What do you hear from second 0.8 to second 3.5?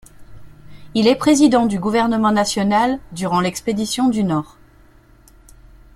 Il est président du gouvernement national durant